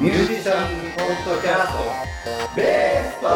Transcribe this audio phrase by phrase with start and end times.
[0.00, 3.26] ミュージシャンポッドキャストベースト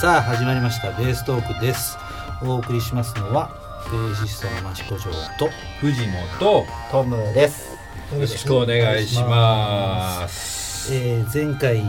[0.00, 0.90] さあ始まりました。
[0.92, 1.98] ベーストークです。
[2.42, 3.50] お送りしますのは
[3.92, 5.50] ベーシストの益子城と
[5.80, 6.00] 藤
[6.40, 7.76] 本トムです。
[8.14, 10.94] よろしくお願いします。
[10.94, 11.82] えー前回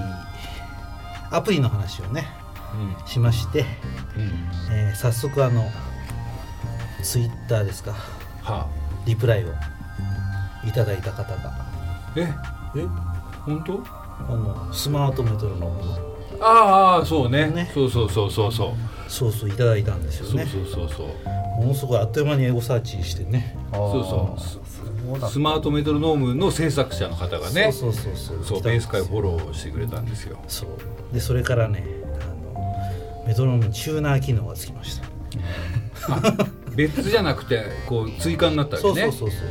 [1.32, 2.28] アプリの話をね
[3.06, 3.64] しまして、
[4.18, 4.22] うん。
[4.24, 4.30] うん
[4.74, 5.72] えー早速あの
[7.04, 7.94] ツイッターですか。
[8.42, 8.68] は
[9.06, 9.54] リプライを
[10.66, 11.69] いただいた方があ、
[12.22, 12.86] ええ
[13.46, 13.84] 本当？
[14.28, 16.10] あのスマートメトロノーム
[16.42, 17.50] ああそうね。
[17.50, 17.72] ね。
[17.74, 18.72] そうそうそうそうそう。
[19.10, 20.46] そうそういただいたんですよね。
[20.46, 21.08] そうそうそうそう。
[21.60, 23.58] ものすごいあっという間にエゴサーチしてね。
[23.74, 24.40] そうそう。
[24.40, 24.60] そ
[25.16, 28.62] うだスマートメトロノームの制作者の方がねそうそうそうそう。
[28.62, 30.38] ベース界フォローしてくれたんですよ。
[30.48, 31.14] そう。
[31.14, 31.84] でそれからね
[32.22, 35.08] あのメトロノームにチューナー機能がつきました。
[36.76, 39.12] 別じゃなくてこう追加になったわそうけね。
[39.12, 39.48] そうそうそう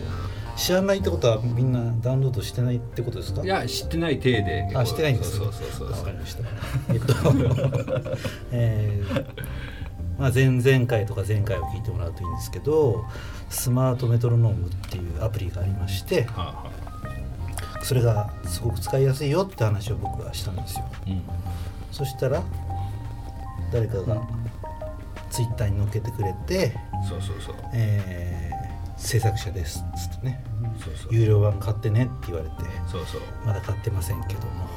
[0.59, 3.43] 知らないってことはみんなダウンロードしてないってことですか？
[3.43, 4.69] いや知ってない体で。
[4.75, 5.91] あしてないんですそうそうそうそう。
[5.93, 6.43] わかりました。
[6.93, 7.15] えっと
[8.51, 9.35] えー
[10.19, 13.05] まあ、前々回とか前回を聞いてもらうといいんですけど
[13.49, 16.55] スマートメトロノームっていうアプリがありましてはあは
[17.81, 17.85] あ。
[17.85, 20.85] それがすごく使いやすいよって話を僕はしたんですよ。
[21.07, 21.23] うん。
[21.93, 22.43] そしたら
[23.73, 24.21] 誰かが
[25.31, 26.75] ツイッターに載っけてくれて、
[27.09, 27.55] そうそうそう。
[27.73, 28.38] えー
[28.99, 30.45] 制作者ですっつってね。
[30.85, 31.15] そうそう。
[31.15, 32.55] 有料版買ってねって言われて。
[32.91, 33.21] そうそう。
[33.47, 34.69] まだ買ってませんけども。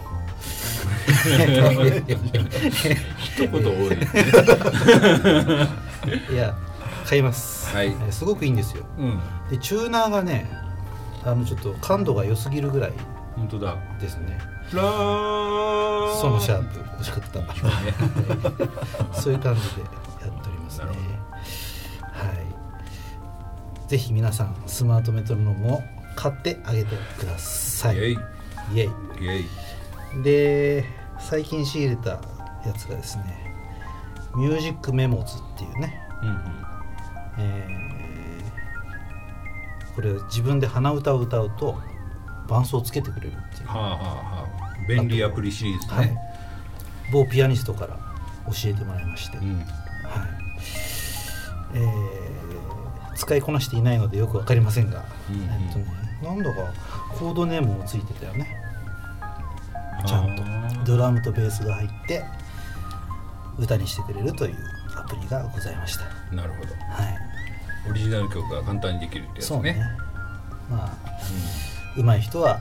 [3.17, 3.97] 一言多い。
[6.33, 6.55] いや
[7.05, 7.88] 買います、はい。
[7.88, 8.86] えーすごくいいんですよ。
[8.97, 9.19] うん。
[9.49, 10.49] でチューナーがね
[11.23, 12.94] あのちょっと感度が良すぎるぐらい
[13.36, 13.75] 本当だ。
[13.99, 14.39] ですね。
[14.73, 17.23] ラーそのシャープ欲しかっ
[19.11, 20.86] たそういう感じでやっておりますね
[23.92, 25.84] ぜひ皆さんスマートメトロノームを
[26.16, 27.98] 買ってあげてください。
[27.98, 28.18] イェイ。
[28.74, 28.86] イエイ。
[28.86, 29.46] イェ
[30.22, 30.24] イ。
[30.24, 30.86] で
[31.20, 32.12] 最近仕入れた
[32.66, 33.54] やつがですね
[34.34, 36.38] ミュージックメモズっていうね、うんうん。
[37.40, 37.82] えー
[39.94, 41.78] これ自分で鼻歌を歌うと
[42.48, 44.88] 伴奏をつけてくれるっていう、はあはあはあ。
[44.88, 46.18] 便利アプリシリーズね、はい、
[47.12, 48.00] 某ピアニストから
[48.46, 49.58] 教えてもらいまして、うん。
[49.58, 49.66] はい。
[51.73, 52.20] えー
[53.21, 55.43] 使いこなしていないのでよくわかりませんが、うんうん。
[55.43, 55.86] えっとね
[56.23, 56.73] なんだか
[57.17, 58.58] コードネームもついてたよね。
[60.05, 60.43] ちゃんと。
[60.86, 62.23] ドラムとベースが入って
[63.60, 64.55] 歌にしてくれるという
[64.98, 66.36] アプリがございました。
[66.36, 66.70] なるほど。
[66.73, 67.89] はい。
[67.89, 69.43] オリジナル曲が簡単にできるってやつね。
[69.43, 69.80] そうね。
[70.70, 70.98] まあ
[71.95, 72.60] 上手い人は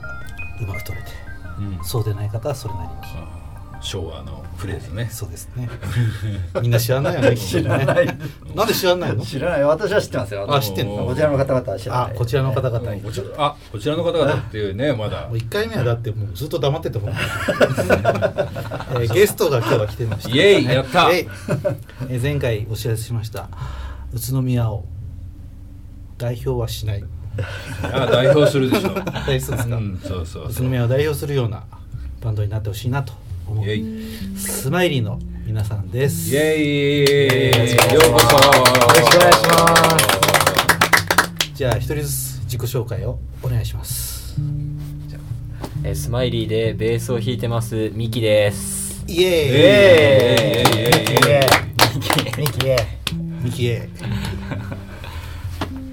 [0.61, 1.11] うまく取れて。
[1.57, 1.77] うん。
[1.77, 3.40] うんそうでない方はそれなりに
[3.81, 5.09] 昭和のフレーズね。
[5.11, 5.67] そうですね。
[6.61, 8.05] みんな知らないよね 知らない。
[8.05, 8.17] ね。
[8.55, 9.25] なんで知らないの？
[9.25, 9.63] 知らない。
[9.63, 10.45] 私は知ってますよ。
[10.53, 11.05] あ知ってんの？
[11.05, 12.03] こちらの方々は知らない。
[12.13, 15.27] あこちらの方々うんこちらあこちらの方々っていうねまだ。
[15.27, 17.07] もう1回目はだってもうずっと黙ってたも。
[17.07, 20.29] ん、 えーゲストが今日は来てました。
[20.29, 21.09] イエイやった。
[21.11, 23.49] えー前回お知らせしました。
[24.13, 24.85] 宇都宮を
[26.19, 27.03] 代表はしない。
[27.83, 28.89] あ代表するでしょ。
[29.25, 30.65] 大そうですか、うんそうそう宇そう。
[30.65, 31.63] 都宮を代表するような
[32.21, 33.13] バンドになってほしいなと
[33.51, 33.69] 思うイ。
[33.69, 34.37] エイ。
[34.37, 36.33] スマイリーの皆さんです。
[36.33, 37.49] イエイ。
[37.51, 41.53] イようこそよろしくお願いします。
[41.53, 44.35] じゃあ一人ずつ自己紹介をお願いします。
[45.83, 49.03] えースマイリーでベースを弾いてますミキです。
[49.07, 49.33] イエーイ。
[49.33, 50.71] イエイ。
[50.71, 50.79] イエイ。
[50.79, 51.27] イエイ。
[51.27, 51.71] イエイ。
[51.97, 52.77] ミキエミキエ
[53.43, 53.89] ミキエ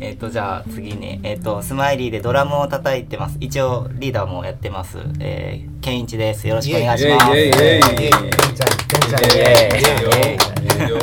[0.08, 3.36] えっ、とじゃあ次にえっ、とスマイリーでドラムを叩いてます。
[3.40, 4.98] 一応リーダーもやってます。
[5.20, 6.48] えー、ケンイチです。
[6.48, 7.36] よろしくお願いします。
[7.36, 8.10] イエイイエイイエイ。
[8.10, 10.98] ケンちゃん、ケンちゃんイエイでイエイよイエイよ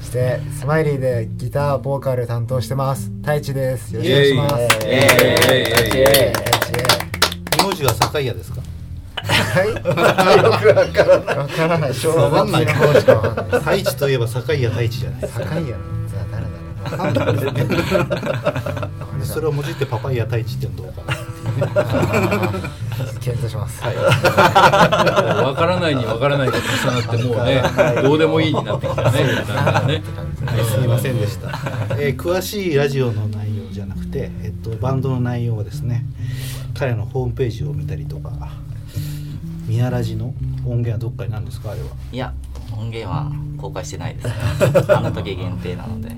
[0.00, 6.32] そしてスマイリーでギターボーカル担当してます太一ですよろしくおイエイ願いしますイエイイエイイエイイエ
[7.66, 8.62] 名字は酒屋ですか
[9.22, 9.74] はいよ
[10.42, 15.91] くわからないわからない昭わかんない和の方しかわかんない太一といえば酒屋太一じゃないですか酒屋のじゃあ誰だろうな
[19.24, 21.16] それをもじってパパイヤ太一ってどうかな
[23.20, 23.82] 検討します。
[23.82, 23.96] はい。
[25.44, 27.62] わからないにわからないが重なってもうね
[28.02, 29.24] どうでもいいになってきたね。
[29.24, 30.02] ね。
[30.44, 31.50] はい、すみませんでした、
[31.98, 36.04] えー詳しいラジオの内容じゃなくて、えっと、バンドの内容はですね
[36.74, 38.50] 彼のホームページを見たりとか
[39.66, 40.34] 宮ラジの
[40.66, 41.70] 音源はどっかに何ですか？
[41.70, 41.86] あれは。
[42.10, 42.34] いや
[42.72, 44.28] 音源は公開してないです。
[44.92, 46.16] あの時限定なので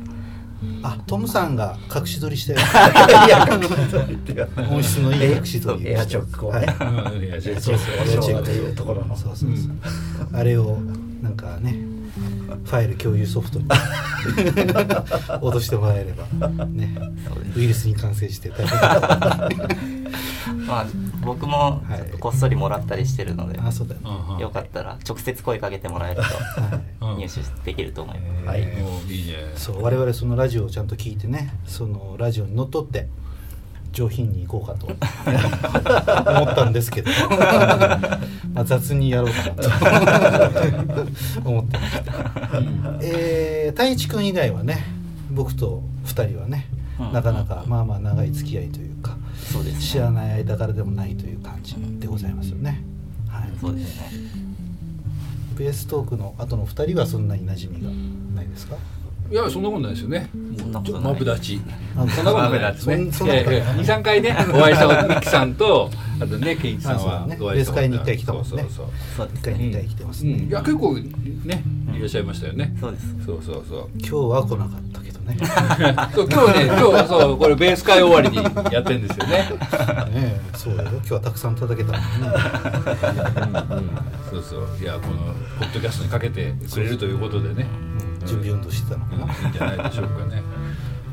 [0.86, 2.58] あトムさんが隠し撮りしたよ。
[3.26, 6.66] いや隠し撮りっていうか音質のいい隠し撮りエアチョックをね。
[6.66, 9.50] はいうんいやじゃあそうそうエアチョックというところのそうそう。
[9.56, 9.70] そう、
[10.34, 10.78] あれを
[11.22, 11.78] なんかね
[12.64, 13.66] ファイル共有ソフトに
[15.40, 16.94] 落としてもらえればね
[17.56, 18.78] ウイルスに感染して大変
[20.66, 20.86] まあ
[21.24, 24.10] 僕もちょっとこっそりもらったりしてるので、あそうだよね。
[24.10, 24.40] うんうん。
[24.40, 26.22] よかったら直接声かけてもらえる
[27.00, 27.18] とうん。
[27.18, 28.46] 入手できると思います。
[28.46, 28.66] はい。
[28.76, 29.52] もういいね。
[29.56, 33.08] そう我々そのラジオをちゃんと聞いてねそのラジオにのっとって
[33.92, 34.86] 上品に行こうかと。
[36.30, 37.10] 思ったんですけど。
[38.52, 41.08] まあ雑にやろうかなと。
[41.48, 42.12] 思ってました、
[43.02, 44.84] えー、太一君以外はね
[45.30, 46.68] 僕と2人はね
[46.98, 47.12] うん。
[47.12, 48.93] なかなかまあまあ長い付き合いというか
[49.54, 49.80] そうですね。
[49.80, 52.82] 知らない間からでもないという感じでございますよね、
[53.28, 54.10] はい、そうですね。
[55.56, 57.90] ベーストークの後の2人はそんなに馴染みが
[58.34, 58.76] ないですか？
[59.30, 60.28] いやそんなことないですよね。
[60.58, 61.02] そんなことない。
[61.02, 61.60] ちょマブダチ。
[61.96, 62.72] あそんなことない。
[62.74, 62.96] ですね。
[62.96, 63.62] そんそんなことない。
[63.78, 65.90] 23回ねお会いしたミキさんと
[66.20, 68.48] あとねケンイチさんはねお会いしたことレース会に一回来たもんね。
[68.48, 68.86] そうそうそう。
[68.86, 69.42] 1そうですね。
[69.42, 70.32] 回2回来てますうん。
[70.32, 71.04] ね、いや結構ね
[71.96, 72.76] いらっしゃいましたよね。
[72.80, 73.06] そうです。
[73.24, 73.88] そうそうそう。
[73.98, 75.36] 今日は来なかったけどね。
[76.14, 79.50] そう今日ね今日そうこれベース会終わりにやってんですよね。
[80.10, 80.90] ねえそうだよ。
[80.92, 83.90] 今日はたくさん叩けたもんね。
[84.30, 84.68] そうそう。
[84.80, 87.66] いやこのポッドキャストにかけてくれるということでね。
[88.26, 90.42] 準備運動してたのかな、うんいいんじゃないでしょうかね。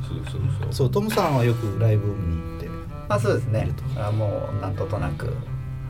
[0.07, 0.73] そうそうそう。
[0.73, 2.69] そうトムさんはよくライブを見に行って。
[3.09, 3.69] あそうですね。
[3.97, 5.33] あもうなんととなく、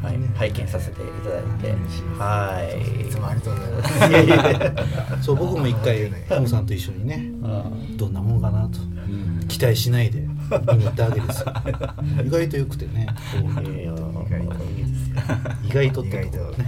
[0.02, 1.76] はい、拝見させていただいて。
[2.18, 3.02] はい。
[3.02, 4.10] いつもありがとうございます。
[4.10, 4.74] いやいや
[5.22, 7.32] そう僕も一回トムさんと一緒にね
[7.98, 9.48] どんなもんかなとうん。
[9.48, 10.28] 期待しないで見
[10.78, 11.54] に行ったわけですよ
[12.26, 13.06] 意外とよくてね
[15.64, 16.66] 意外とってところね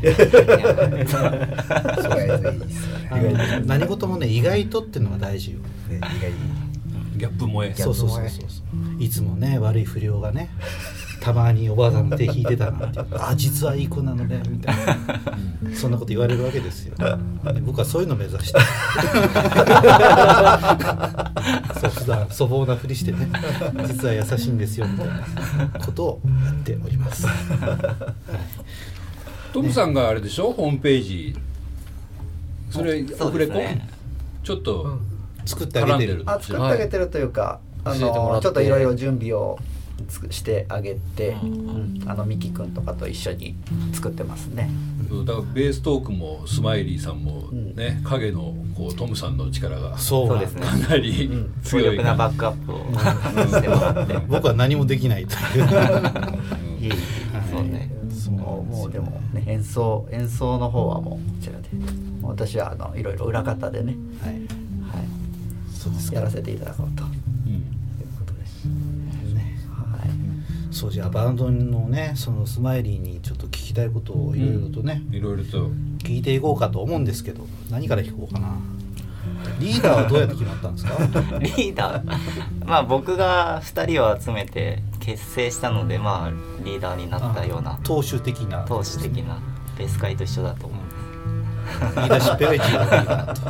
[3.65, 5.59] 何事もね意外とっていうのが大事よ。
[5.59, 6.11] ね意外
[7.15, 7.73] ギャップ萌え。
[7.73, 8.49] そうそうそうそう
[8.99, 10.49] いつもね悪い不良がね
[11.23, 12.99] たまにおばあさんの手引いてたなんて。
[13.17, 14.97] あ実はいい子なのねみたいな。
[15.73, 16.95] そんなこと言われるわけですよ。
[16.97, 18.59] で僕はそういうのを目指して。
[21.79, 23.29] そう普段粗暴なふりしてね。
[23.87, 25.23] 実は優しいんですよみたいな
[25.79, 27.35] ことをやっております、はい。
[29.53, 30.51] トムさんがあれでしょ？
[30.51, 31.37] ホームページ。
[32.69, 33.53] それそうオフレコ？
[33.53, 33.87] ね。
[34.43, 34.99] ちょっと
[35.45, 36.23] 作ってあげてる。
[36.25, 39.57] あ作ってあげてるというか、あ教えてもらってのちょっといろいろ準備を
[40.29, 41.69] してあげて、うん。
[41.69, 43.55] うんあのミキ君とかと一緒に
[43.93, 44.69] 作ってますね。
[45.09, 50.61] そうだからベーストークもスマイリーさんもね、影のこうトムさんの力がそうそうですね。
[50.61, 51.29] かなり
[51.63, 52.77] 強強い力なバックアップを
[53.47, 54.17] してもらって。
[54.27, 55.63] 僕は何もできないという。
[56.81, 56.93] いえいえ
[57.51, 57.91] そうね。
[58.29, 61.69] もうもうでもね演奏演奏の方はもうこちらで、
[62.21, 64.33] 私はあのいろいろ裏方でね、はい。
[64.33, 64.99] は
[66.11, 67.03] い、やらせていただこうと
[70.73, 75.69] そうじゃあバンドのねそのスマイリーにちょっと聞きたいことをいろいろとね、いろいろと。
[75.99, 78.57] 聞いていこうかと思うんですけど何から聞こうかな？
[79.59, 80.97] リーダーはどうやって決まったんですか？
[81.39, 82.65] リーダー？
[82.65, 88.63] まあ僕が2人を集めて結成したのでまあリーダーになったような党首的な。
[88.63, 89.37] 投資的な
[89.77, 90.79] ベース会と一緒だと思う。
[91.95, 92.69] リーダーシップが一番
[92.99, 93.41] いいかなと。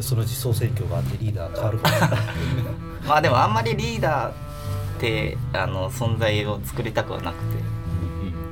[0.00, 1.94] そのうち総選挙があってリーダー変わるかも。
[1.96, 2.18] しれない
[3.06, 4.32] まあでもあんまりリーダーっ
[5.02, 7.62] てあの存在を作りたくはなくて。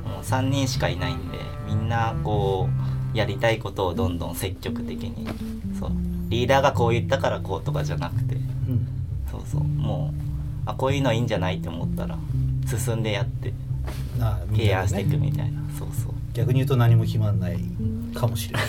[0.07, 2.67] もう3人しかいないんでみんなこ
[3.13, 5.27] うやりたいことをどんどん積極的に。
[5.79, 5.91] そう。
[6.27, 8.35] リーダーがこう言ったからこうとかじゃなくて。
[8.35, 8.87] うん。
[9.31, 9.63] そうそう。
[9.63, 12.17] もうあこういうのいいんじゃないって思ったら
[12.67, 13.53] 進んでやって
[14.51, 15.61] 提案していくみたいな。
[15.77, 16.13] そうそう。
[16.33, 17.59] 逆に言うと何も決まんない
[18.13, 18.65] かもしれない。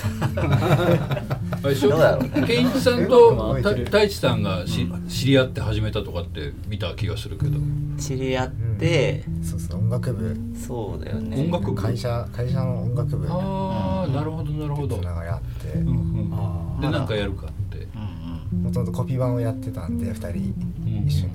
[1.81, 2.47] どうだろうね。
[2.47, 7.59] ケンイチさんとた太一さんがし知り合って始めたとかって見た気がするけど。
[7.99, 10.37] 知り合って、そうそう音楽部。
[10.57, 11.41] そうだよね。
[11.43, 11.81] 音楽部？
[11.81, 13.27] 会社会社の音楽部。
[13.27, 14.99] にああなるほどなるほど。
[14.99, 15.69] つながりあって。
[15.79, 17.87] うんうんあでなんかやるかって。
[17.95, 18.65] うんうん。
[18.65, 20.29] もともとコピー版をやってたんで2人。
[20.29, 20.33] う
[20.81, 21.33] ん一緒に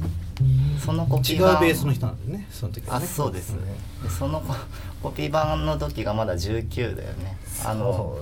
[0.80, 1.58] そのコあ違ピー版。
[1.58, 3.52] うベースの人なんだよねその時はあねそうです。
[3.54, 3.60] ね
[4.04, 4.56] でそのコ
[5.10, 7.38] コピー版の時がまだ19だよね。
[7.66, 8.18] あの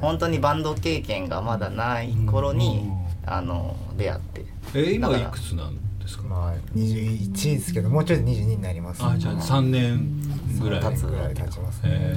[0.00, 2.90] 本当にバンド経験がまだない頃に、
[3.26, 4.44] あの出会って。
[4.74, 6.22] え今だからいくつなんですか？
[6.24, 9.04] まあ21ですけどもうちょいで22になります。
[9.04, 10.22] あじゃあ3年
[10.58, 10.82] ぐらい。
[10.82, 12.16] 経つぐらい経ちますへね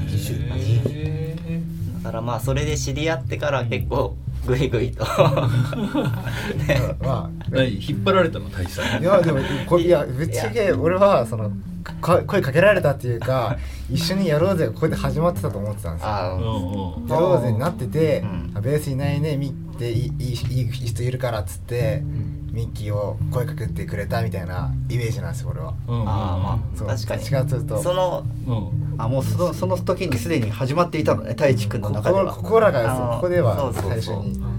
[0.96, 1.62] え
[2.04, 4.16] だからまあそれで知り合ってから結構
[4.48, 5.06] グイグイと。
[7.01, 8.86] ま何引っ張られたの太一さん。
[8.86, 11.51] あいやでもこいやぶっちゃけ俺はその
[12.01, 13.58] か声かけられたっていうか
[13.92, 16.10] 一緒にやろうぜここで始まってたと思ってたんですよ。
[16.10, 17.08] あうんのうん。
[17.08, 18.51] やろうぜになってて、うん。
[18.56, 22.04] あベースいないねミッていいいいいい人いるからっつって、
[22.58, 25.76] ミッキーを声かけてくれたみたいなイメージなんですよ俺は。
[25.88, 26.02] うん。
[26.02, 27.24] うんあーまあ確かに。
[27.24, 28.96] そのうん。
[28.98, 32.34] あもうそのその時にすでに始まっていたのね太一君のこ中では。
[32.34, 33.92] こここらがここではそうそうそう。
[33.92, 34.40] 最初に。
[34.40, 34.58] うん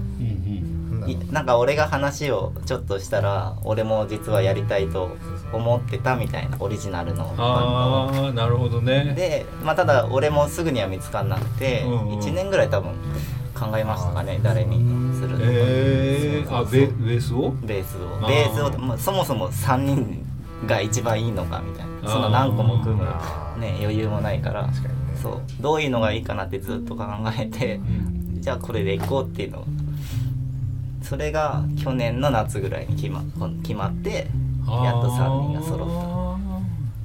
[1.31, 5.17] なんか俺が話をちょっとしたら俺も実はやりたいと
[5.51, 9.13] 思ってたみたいなオリジナルのああなるほどね。
[9.15, 12.19] で、まあ、ただ俺もすぐには見つからなくて、うんうん。
[12.19, 12.93] 1年ぐらい多分
[13.59, 14.77] 考えましたかね誰に
[15.15, 15.43] するのか。
[15.45, 17.51] えー、あベベースを？
[17.61, 18.27] ベースを。
[18.27, 20.25] ベースを、まあ、そもそも3人
[20.65, 22.09] が一番いいのかみたいな。
[22.09, 23.03] その何個も組む、
[23.59, 24.65] ね、余裕もないから。
[24.67, 25.17] 確かにね。
[25.21, 25.41] そう。
[25.59, 27.03] どういうのがいいかなってずっと考
[27.37, 27.79] えて
[28.39, 29.65] じゃあこれでいこうっていうのを。
[31.01, 33.23] それが去年の夏ぐらいに決ま
[33.63, 36.39] 決まってやっと3人が揃っあ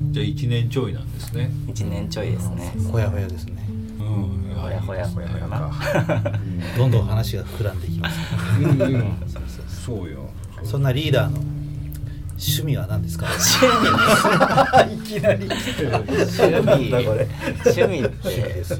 [0.04, 0.12] ー。
[0.12, 1.50] じゃあ1年ちょいなんですね。
[1.66, 2.72] た1年ちょいですね。
[2.92, 3.64] ほやほやですね
[3.98, 4.54] うん。
[4.56, 5.70] ほやほやほやほやな。
[6.76, 8.18] どんどん話が膨らんでいきます
[8.60, 8.80] うん。
[8.82, 9.12] うん。
[9.84, 10.30] そうよ。
[10.64, 11.38] そんなリーダーの
[12.36, 13.26] 趣味は何ですか？
[13.26, 17.22] いきなり趣味趣味っ
[17.64, 18.78] 趣味てですよ、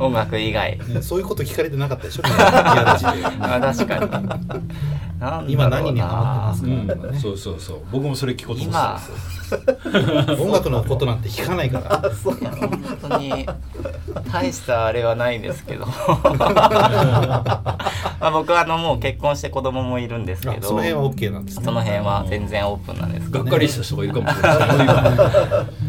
[0.00, 0.78] 音楽以外。
[0.88, 2.22] ねそういうこと聞かれてなかったでしょ？
[2.22, 4.28] 確かに
[5.48, 7.08] 今何にハマってますか？
[7.08, 7.80] うん、そうそうそう。
[7.90, 9.00] 僕もそれ聞こうと思って今。
[10.40, 11.84] 音楽のことなんて聞かないから。
[11.84, 12.70] いや本
[13.08, 13.48] 当に。
[14.32, 15.86] 大したあれはないんですけど。
[15.88, 15.92] ま
[18.20, 20.68] あ僕はあのもう結婚して子供もいるんですあけど。
[20.68, 21.64] その辺は OK なんですね。
[21.64, 24.58] その辺は全然オープンなんですけどがっかりした人がいるかもしれない。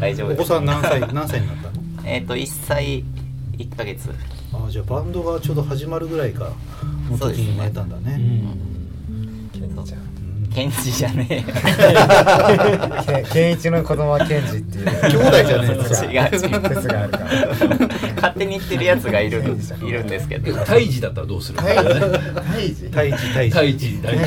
[0.00, 0.40] 大丈夫です。
[0.40, 2.08] お子さん何歳何歳になったの？
[2.08, 3.04] えっ、と1歳
[3.58, 4.10] 1ヶ月。
[4.52, 6.48] あじゃあバンドがちょうど始まるぐらいか
[7.10, 8.16] の時に生まれたんだね。
[8.16, 8.22] ケ
[9.70, 10.00] ンジちゃん
[10.52, 11.44] ケンジじゃねえ
[13.06, 14.86] ケンケンイチの子供はケンジっていう。
[14.86, 16.40] 兄弟じゃねえ違う違う。
[16.40, 17.24] 説があるから
[18.16, 19.38] 勝手に言ってるやつがいる。
[19.38, 19.42] い
[19.92, 20.52] るんですけど。
[20.64, 21.58] 胎児だったらどうする？
[21.58, 22.86] タイタイジ。
[22.88, 24.26] 太一太一胎児胎児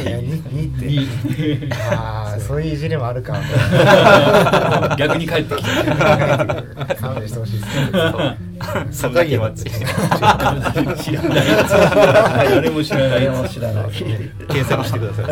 [0.50, 1.08] にってに
[1.92, 3.36] ああそういういじりもあるか
[4.98, 7.68] 逆に帰ってきた勘弁してほしいで
[8.92, 13.10] すそんな気持ち知らない誰も知らない。
[13.10, 13.92] 誰も知らない。
[13.92, 15.26] 検索してください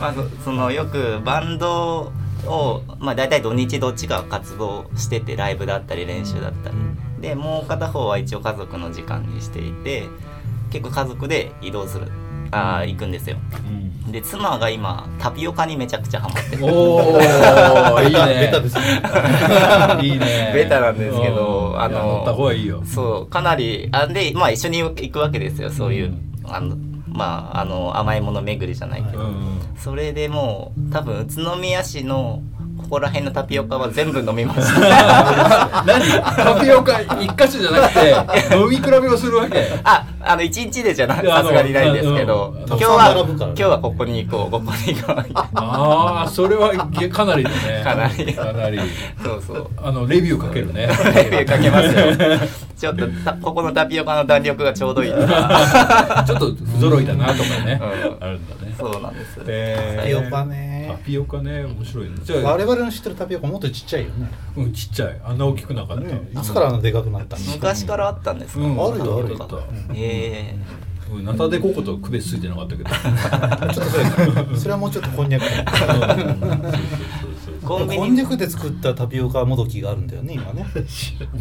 [0.00, 2.12] まあ、そそのよくバンド
[2.46, 6.76] を、まあ、大体土日どっちか活動しててライブだったり練習だったり、
[7.20, 10.04] でもう片方は一応家族の時間にしていて
[10.70, 12.06] 結構家族で移動する
[12.50, 13.36] あー行くんですよ。
[14.10, 16.64] で妻が今タピオカにめちゃくちゃハマってる。
[16.64, 17.14] お
[17.94, 18.40] お いいね。
[18.40, 19.02] ベタですね。
[20.02, 20.52] いいね。
[20.54, 21.80] ベタなんですけどうん。
[21.80, 22.82] あの乗った方がいいよ。
[22.86, 25.70] そうかなりあでまあ一緒に行くわけですよ。
[25.70, 26.14] そういう、
[26.44, 26.76] あの
[27.06, 29.60] まああの甘いもの巡りじゃないけど、うん。
[29.76, 32.42] それでもう多分宇都宮市の
[32.88, 35.84] ここら辺のタピオカは全部飲みました。
[35.84, 36.00] 何？
[36.22, 38.16] タピオカ一箇所じゃなくて
[38.56, 39.62] 飲み比べをするわけ？
[39.84, 42.54] ああの一日でじゃなさすがにないんですけど。
[42.56, 45.24] うん今日は今日はここに行こうここに行こう。
[45.54, 46.70] ああそれは
[47.10, 47.82] かなりだね。
[47.82, 48.34] かなり。
[48.34, 48.78] かなり。
[49.22, 49.66] そうそう。
[49.82, 50.86] あのレビューかけるね。
[50.86, 52.38] レビューかけますよ。
[52.78, 55.10] ちょっとたここのタピオカの弾力がちょうどいい。
[55.10, 58.24] ちょっと不揃いだなとかね、うん。
[58.24, 58.74] あるんだね。
[58.78, 60.88] そうなんです、えタピオカね。
[60.92, 62.12] タピオカね面白いね。
[62.22, 64.28] じゃあ我々の知ってるタピオカもっとちっちゃいよね。
[64.56, 65.20] うんちっちゃい。
[65.24, 68.72] あんな大きくなかった、ねいつからあのでかくなったの昔からあったんですか、うん。
[68.72, 69.36] あるよあるよ。
[69.40, 69.56] あった。
[69.94, 70.56] え。
[71.12, 71.24] うん。
[71.24, 72.90] ナタデココと区別ついてなかったけど。
[73.72, 74.04] ちょっとそれ
[74.58, 75.56] それはもうちょっとこんにゃくー、
[77.66, 80.66] コンビこんにゃニくで作ったタピオカもどきがあるんだよね今ね。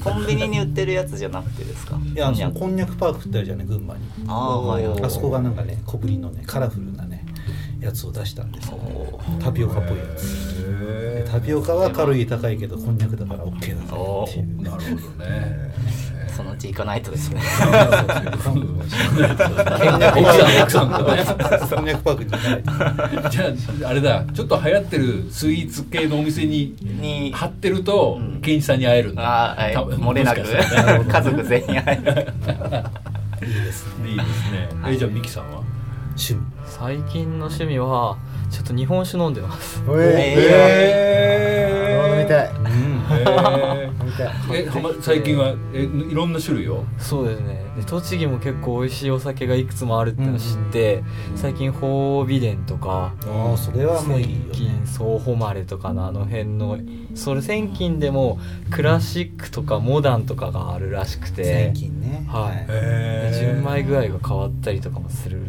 [0.03, 1.99] コンビニに売ってるやつじゃなくてですか？
[2.15, 4.01] いやここんにゃくパークってあるじゃんね群馬に。
[4.27, 7.16] ああそこがなんかね小ぶりのねカラフルなね
[7.79, 8.71] やつを出したんです
[9.43, 11.25] タピオカっぽいやつ。
[11.31, 14.63] タピオカはカロリー高いけどこんにゃくだから OK だおぜっていうー。
[14.63, 15.67] なるほどね。
[16.37, 17.41] そのうち行かないとですね。
[18.43, 19.29] こ んにゃ
[21.97, 22.63] くパークに行かない
[23.23, 23.45] とじゃ
[23.87, 24.23] ああれだ。
[24.33, 27.33] ちょっと流行ってるスイーツ系のお店にに。
[27.33, 29.23] 貼ってると、ケンイチさんに会えるんだ。
[29.23, 29.97] ああ、はい、多分。
[29.97, 30.41] 漏れなく。
[31.09, 32.27] 家族全員会える。
[33.47, 34.09] いいですね。
[34.11, 34.69] いいですね。
[34.87, 35.63] えじゃあミキさんは？
[36.17, 36.41] 趣味。
[36.65, 38.17] 最近の趣味は
[38.49, 39.83] ちょっと日本酒飲んでます。
[39.89, 41.13] え
[42.17, 42.51] 飲みたい。
[43.09, 44.31] え飲みたい。
[44.53, 46.83] えはま最近はえいろんな種類を？
[46.97, 47.65] そうですね。
[47.77, 51.03] で栃木も結構美味しいお酒がいくつもあるっていうのを知って、
[51.35, 56.79] 最近褒美伝とかああそれはもういいよ千ね金総誉れとかのあの辺の
[57.13, 58.39] それ千金でも
[58.71, 61.43] クラシックとかモダンとかがあるらしくて。
[61.43, 62.25] 千金ね。
[62.27, 62.65] はい。
[62.67, 65.39] へで純米具合が変わったりとかもする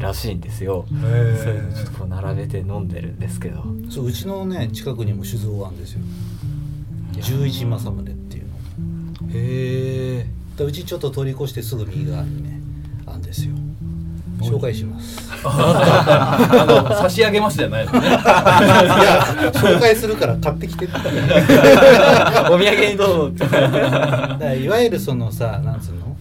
[0.00, 0.86] らしいんですよ。
[0.90, 3.64] へそういうのちょっとこう並べて飲んでるんですけど。
[3.90, 6.00] そううちのね近くにも酒造があるんですよ。
[7.20, 9.28] 十一政宗っていうの。
[9.28, 10.26] へえ
[10.56, 12.60] でうちちょっと通り越してすぐ右側にね
[13.06, 13.54] あるんですよ。
[14.40, 15.30] 紹介します。
[15.44, 18.08] あの差し上げますじゃないのね。
[18.08, 18.20] いや
[19.54, 20.94] 紹介するから買ってきてって。
[22.50, 23.44] お土産にどうぞ。
[23.46, 26.16] ってだからいわゆるそのさなんつうの？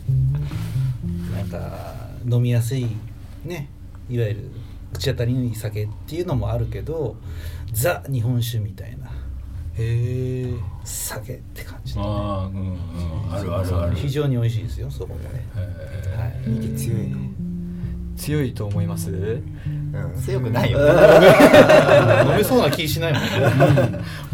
[1.34, 1.96] なんか
[2.30, 2.88] 飲みやすい
[3.50, 3.68] ね
[4.10, 4.52] いわゆる
[4.94, 7.16] 口当たりのいい酒っていうのもあるけど
[7.74, 9.08] ザ日本酒みたいな。
[9.78, 10.54] へえ
[10.84, 12.78] 酒って感じで、ああうんうん。
[13.32, 13.96] あるあるある。
[13.96, 15.60] 非常に美味しいですよそこもね、へ
[16.18, 17.18] はい、息強いの？
[18.18, 19.10] 強いと思います？
[19.12, 19.56] うん
[20.22, 20.80] 強くないよ。
[22.30, 23.22] 飲めそうな気しないもん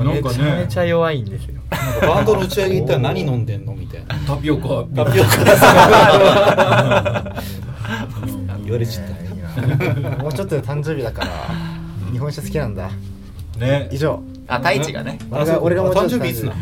[0.08, 1.62] なんかめちゃめねちゃ弱いんですよ。
[1.70, 3.76] なんかバンドの打ち上げ行ったら何飲んでんの？
[3.76, 4.16] みたいな。
[4.26, 4.84] タピオカ。
[4.96, 5.30] タピオカ
[8.78, 11.32] 言われちゃったもうちょっとで誕生日だから
[12.12, 12.90] 日本酒好きなんだ。
[13.58, 13.90] ね。
[13.92, 14.22] 以上。
[14.48, 15.18] あ太一がね。
[15.32, 16.56] 俺が俺がもうちょっと誕生日いつなの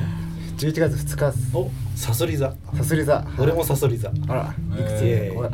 [0.58, 1.58] ？11月2日っす。
[1.58, 2.54] おサソリ座。
[2.76, 3.26] さすり座。
[3.38, 4.12] 俺もサソリ座。
[4.28, 4.56] あら。
[4.80, 5.50] いくつえー俺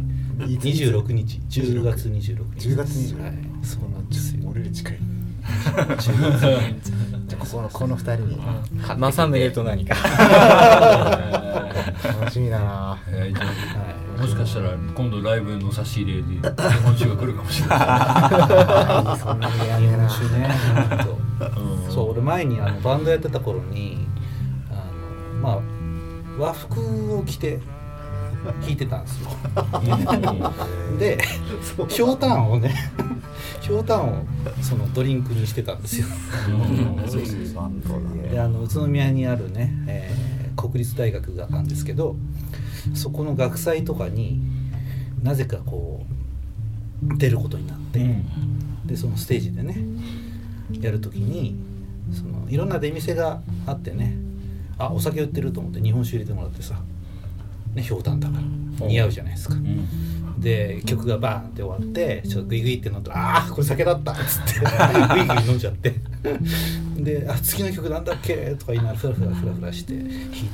[0.53, 1.39] いつ26日。
[1.49, 2.69] 10月26日。
[2.69, 3.33] 10月26はい。
[3.63, 4.41] そうなんですよ。
[4.49, 4.97] 俺より近い
[5.99, 8.37] じゃあここのこの二人 に
[8.97, 9.95] 正宗と何か
[12.03, 12.97] 楽しみだな。
[13.09, 16.39] えーもしかしたら今度ライブの差し入れで日
[16.83, 19.17] 本酒が来るかもしれない。
[19.17, 24.05] そんなにやなうんそう俺前にあのバンドやってた頃に
[24.69, 24.81] あの
[25.41, 25.59] まあ
[26.37, 27.59] 和服を着て
[28.61, 29.29] 弾いてたんですよ。
[30.99, 31.17] で
[31.89, 32.73] ひょうたんをね
[33.61, 34.23] ひょうたんを
[34.61, 36.07] そのドリンクにしてたんですよ。
[36.49, 37.09] うん。
[37.09, 37.25] そう。
[37.25, 42.17] そうそうであの宇都宮にあるね、えー国立大学があるんですけど
[42.93, 44.41] そこの学祭とかに
[45.23, 46.05] なぜかこ
[47.07, 48.05] う出ることになって、
[48.85, 49.77] でそのステージでね
[50.81, 51.57] やるときに
[52.11, 54.17] そのいろんな出店があってね
[54.77, 56.81] あお酒売ってると思って日本酒入れてもらってさ
[57.79, 58.43] ねひょうたんだから。
[58.87, 59.55] 似合うじゃないですか。
[59.55, 60.39] うん。
[60.39, 64.59] で曲がバーンって終わってちょっとグイグイって飲んだら「ああこれ酒だった」っつって。
[65.13, 65.93] グイグイ飲んじゃって。
[66.97, 70.07] で「あ次の曲なんだっけ?」とか言いながらフラフラフラフラして弾い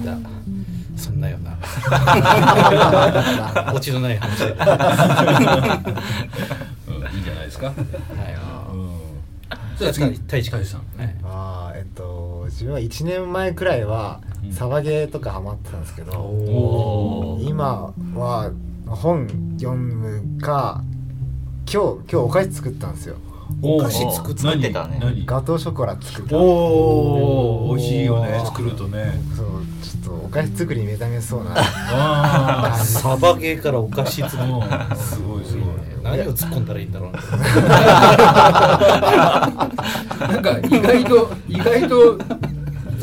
[0.04, 0.18] た
[0.96, 1.56] そんなような。
[3.74, 5.80] オチのない話で、は
[6.88, 7.68] うんいいじゃないですか。
[7.68, 7.76] い、うん。
[9.78, 10.60] じゃあ次太一さん。
[10.60, 10.66] は
[11.04, 11.16] い。
[11.24, 18.52] あーえっと自分は1年前くらいはうんサバゲーとかハマってたんですけど、今は
[18.88, 19.28] 本
[19.58, 20.82] 読むか
[21.72, 23.16] 今日今日お菓子作ったんですよ。
[23.62, 25.00] お菓子作っててたね。
[25.26, 29.14] ガトーショコラ作ったおお美味しいよね作るとね。
[29.36, 29.48] そう
[29.84, 34.44] ちょっとお菓子作りに目覚めそうなあサバゲーからお菓子作る。
[34.98, 35.66] すごいすごい。
[36.04, 37.20] 何を突っ込んだらいいんだろうな
[40.28, 42.18] なんか意外と意外と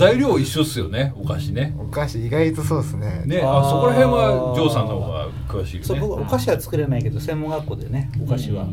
[0.03, 1.75] 材料一緒っすよねお菓子ね。
[1.79, 3.23] お菓子意外とそうですね。
[3.27, 5.87] ねあそこら辺はジョーさんの方が詳しいよね。
[5.87, 8.67] そう僕お菓子は作れないけど専門学校でねお菓子は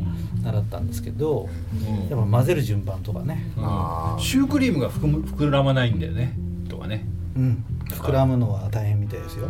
[0.44, 1.50] 習ったんですけど、
[1.88, 2.10] うん。
[2.10, 3.52] やっぱ混ぜる順番とかね、
[4.20, 6.34] シュークリームが膨む膨らまないんだよね
[6.70, 7.06] とかね。
[7.36, 9.48] うん、膨らむのは大変みたいですよ。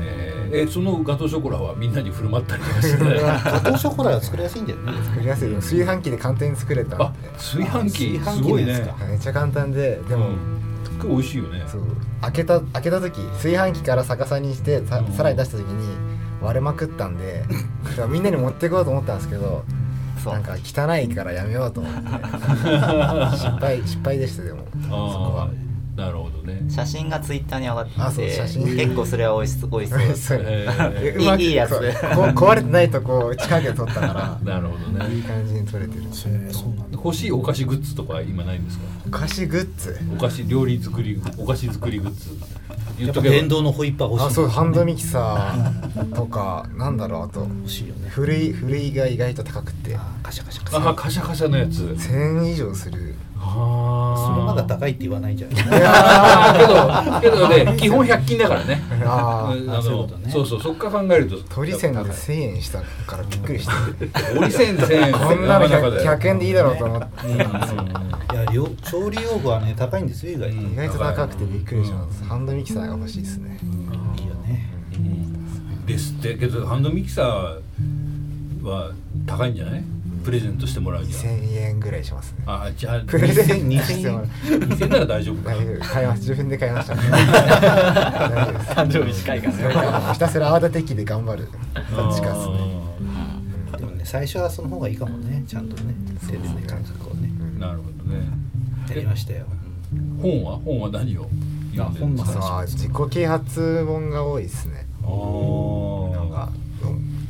[0.00, 0.64] えー。
[0.64, 4.92] えそのガトーショコラはみんなに振る舞ったりとかしてねガトーショコラが作りやすいんだよね。
[5.04, 5.50] 作りやすい。
[5.50, 10.34] よ炊飯器で簡単に作れた炊飯器あすごいね炊飯器のやつかめっちゃ簡単ででも、うん。
[10.34, 10.57] 結
[10.98, 11.64] 構美味しいよね。
[11.66, 11.82] そう。
[12.22, 15.12] 開けた開けた時炊飯器から逆さにしてさうん。
[15.12, 15.96] さらに出した時に
[16.40, 17.44] 割れまくったんで
[18.08, 19.64] みんなに持ってこうと思ったんですけど
[20.24, 22.00] なんか汚いからやめようと思って。
[23.36, 24.60] 失敗失敗でしたでも。
[24.82, 24.96] そこ
[25.34, 25.50] は
[25.98, 26.62] なるほどね。
[26.70, 28.64] 写真がツイッターに上がってて写真。
[28.76, 29.98] 結構それは美味しそう美味しそう。
[29.98, 30.14] で
[31.18, 31.72] すいいいいやつ。
[31.72, 35.00] 壊れてないとこ近くで撮ったか なるほどね。
[35.00, 36.02] らいい感じに撮れてる。
[36.04, 36.52] えー。
[36.54, 36.84] そうなんだ。
[36.92, 38.84] 欲しいお菓子グッズとか今ないんですか？
[39.08, 39.98] お菓子グッズ。
[40.16, 42.30] お菓子料理作りお菓子作りグッズ。
[42.98, 47.40] 言や電動のホイッパー欲しいあそうハンドミキサーとかなんだろうあと。
[47.40, 48.08] 欲しいよね。
[48.08, 49.96] 古い古いが意外と高くて。
[49.96, 50.88] あカシャカシャカシャ。
[50.90, 51.82] あカシャカシャのやつ。
[51.98, 53.14] 1000円以上する。
[53.16, 57.20] あそれまだ高いって言わないんじゃない。
[57.22, 58.80] けどけどね基本100均だからね。
[59.04, 61.36] あうんあそうそうそうそっから考えると。
[61.54, 63.72] 鳥線で1000円したからびっくりして
[64.36, 65.12] 折り線1000円。
[65.12, 67.26] こんなのなかなか 100, だよ100円でいいだろうと思って
[68.34, 70.56] いや料調理用具はね高いんですよ意外と。
[70.56, 72.24] うん意外と高くてびっくりします。
[72.24, 73.58] ハンドミキサーが欲しいですね。
[73.62, 74.70] いいよね。
[74.94, 75.86] うん。
[75.86, 76.34] ですって。
[76.34, 78.90] けどハンドミキサーは
[79.26, 79.84] 高いんじゃない？
[80.28, 81.20] プレゼントしてもらうには。
[81.20, 82.44] 2000円ぐらいしますね。
[82.46, 84.26] あじゃあプレゼント2000してもらう。
[84.26, 85.80] 2000なら大丈夫か大丈夫。
[85.80, 86.20] 買います。
[86.20, 86.94] 自分で買いました。
[87.00, 88.70] 大丈夫です。
[88.72, 91.48] 誕生日近いからそれかひたすら泡立て器で頑張る。
[91.96, 92.58] どっちかっすね。
[93.78, 95.42] でもね最初はその方がいいかもね。
[95.46, 95.94] ちゃんとね
[96.26, 97.30] 手でね感覚をね。
[97.58, 98.20] なるほどね。
[98.90, 99.46] やりましたよ。
[100.20, 100.58] 本は？
[100.58, 101.26] 本は何を？
[101.74, 102.64] 読んでるんですか？
[102.66, 104.86] 自己啓発本が多いですね。
[105.02, 106.12] あー。
[106.12, 106.67] なんかうん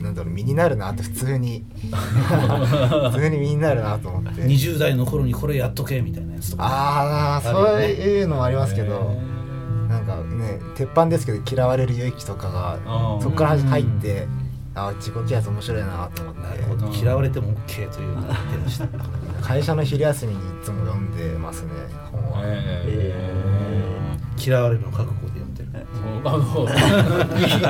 [0.00, 1.64] なんだろう身になるなって普通に。
[1.82, 4.42] 普通に身になるなと思って。
[4.42, 6.64] 20代の頃にこれやっとけみたいなやつとか。
[6.64, 9.16] あああそういうのもありますけど
[9.88, 12.78] なんかね鉄板ですけど嫌われる勇気とかが
[13.20, 14.28] そこから入って
[14.74, 16.98] あ自己啓発面白いなと思って。
[16.98, 18.86] 嫌われても OK というのを言ってました。
[19.42, 21.70] 会社の昼休みにいつも読んでますね
[22.12, 23.14] 本は、え
[24.38, 25.27] 嫌われるの覚悟
[26.24, 26.66] あの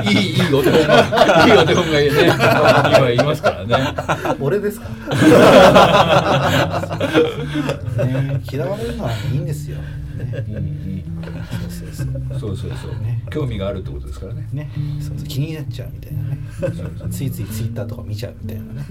[0.03, 0.95] いいいいお手本が
[1.47, 2.07] いいお手本がね
[2.97, 3.75] 今いますからね。
[4.39, 4.89] 俺ですか？
[8.05, 9.77] ね 嫌われるのはいいんですよ、
[10.23, 11.03] ね、うんうん
[11.69, 12.05] そうそう
[12.39, 12.77] そうそうそう。
[12.77, 14.47] そうね興味があるってことですからね。
[14.51, 15.27] ね、そうそう。
[15.27, 16.37] 気になっちゃうみたいなね。
[17.11, 18.85] ついついツイッターとか見ちゃうみたいなね。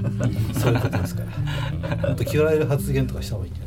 [0.55, 2.09] そういうことですから。
[2.09, 3.64] もっと嫌われる発言とかした方がいいんじゃ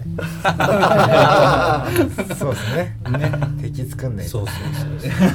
[2.36, 2.98] そうですね。
[3.04, 3.32] ないね。
[3.62, 4.32] 敵作んないと。
[4.32, 4.56] そうそう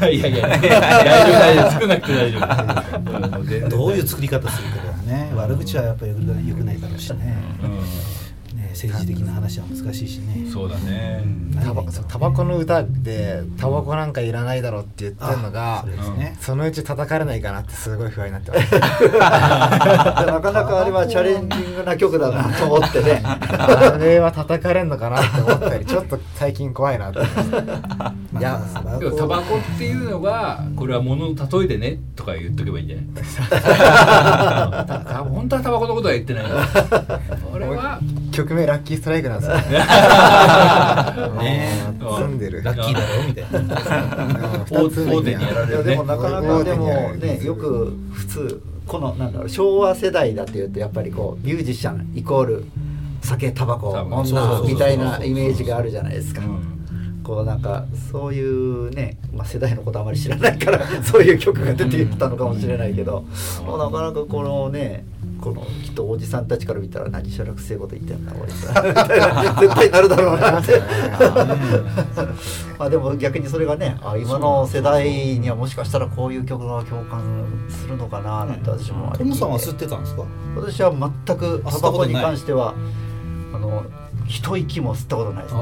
[0.01, 0.79] そういやいや大丈夫
[1.39, 2.39] 大丈夫少なくて大丈
[3.65, 3.69] 夫。
[3.69, 5.33] どういう作り方するかではね。
[5.37, 6.17] 悪口はやっぱりよ
[6.55, 7.37] くないだろうしね,、ね
[8.77, 10.43] 政治的な話は難しいしね。
[10.45, 11.25] うんそうだね。
[12.09, 15.85] タバコの歌でタバコなんかいらないだろって言ってるのが
[16.41, 18.75] そのうち叩かれないかなってすごい不安になってます。
[19.19, 23.23] なかなかあれはチャレンジングな曲だなと思ってね。
[23.25, 27.29] あれは叩かれんのかなって思ったり ちょっと最近怖いなって思
[28.41, 28.61] いや
[29.17, 33.07] タバコっていうのがこれは物の例えでねとか言っとけばいいんじゃない
[35.25, 36.45] 本当はタバコのことは言ってない
[38.37, 39.57] 曲名ラッキーストライクなんですよ。
[41.41, 41.69] ね。
[42.19, 42.39] 積ん。
[42.39, 44.67] でるラッキーだろみたいな。
[44.71, 46.87] 大大手にやられるでもなかなかでも
[47.19, 52.65] ねよく普通このなんだろう昭和世代だっていうとやっぱりこうミュージシャンイコール
[53.23, 56.43] 酒タバコ女みたいなイメージがあるじゃないですか。
[56.43, 56.77] うん。
[57.25, 63.25] こうなんかそういうね、まあ、世代のことあまり知らないからそういう曲が出てきたのかもしれないけど、
[63.65, 65.05] もうなかなかこのね
[65.47, 68.83] このきっとおじさんたちから見たら何しゃらくせえこと言ってんだ俺さ
[69.61, 70.83] 絶対なるだろうなって。
[72.79, 80.23] まあでも逆にそれがねあ今の世代にはもしかしたらこういう曲が共感するのかななんて私もあれトムさんは吸ってたんですか？
[80.57, 80.91] 私は
[81.27, 82.75] 全くあタバコに関しては
[83.55, 83.85] あの
[84.27, 85.61] 一息も吸ったことないですね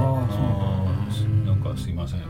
[1.76, 2.20] すいません。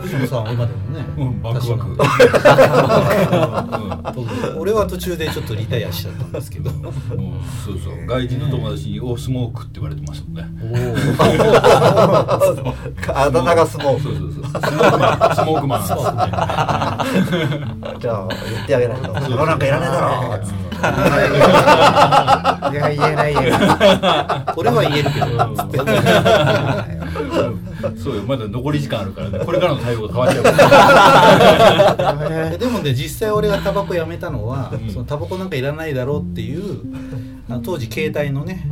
[0.00, 1.96] 藤野さんは今でもね、うんバクバク
[4.14, 6.70] 僕俺は途中でちょっとリタイアしちゃったんですけど。
[6.70, 6.82] うん
[7.64, 8.06] そうそう。
[8.06, 10.44] 外人の友達に「おスモーク」って言われてましたもんね。
[13.08, 15.84] あだ名 が相撲そうそうそうスモークマン。
[15.86, 16.28] スモークマン。
[18.00, 20.66] じゃあ言ってあげないと「それなんかいらねえだろ」っつって
[22.72, 25.26] いや言えない言えない俺は言えるけど。
[27.96, 29.38] そうよまだ残り時間あるからね。
[29.44, 30.42] これからの対応が変わっちゃう。
[31.96, 34.90] か らでもね実際俺がタバコやめたのは、うん。
[34.90, 36.80] そのタバコなんかいらないだろうっていう
[37.48, 38.68] あの当時携帯のね